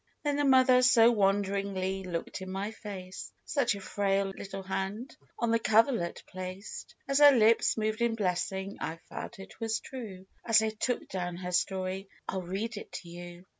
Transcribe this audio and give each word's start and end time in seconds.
"Then 0.23 0.35
the 0.37 0.43
Mother 0.45 0.81
so 0.81 1.11
won 1.11 1.43
deringly 1.43 2.03
looked 2.03 2.41
in 2.41 2.49
my 2.49 2.71
face; 2.71 3.31
Such 3.45 3.75
a 3.75 3.79
frail 3.79 4.33
little 4.35 4.63
hand 4.63 5.15
on 5.37 5.51
the 5.51 5.59
coverlet 5.59 6.23
placed 6.25 6.95
As 7.07 7.19
her 7.19 7.31
lips 7.31 7.77
moved 7.77 8.01
in 8.01 8.15
blessing, 8.15 8.77
I 8.81 8.97
felt 9.09 9.37
it 9.37 9.59
was 9.59 9.79
true, 9.79 10.25
As 10.43 10.63
I 10.63 10.69
took 10.69 11.07
down 11.09 11.35
her 11.35 11.51
story,— 11.51 12.09
I'll 12.27 12.41
read 12.41 12.77
it 12.77 12.91
to 12.93 13.09
you 13.09 13.45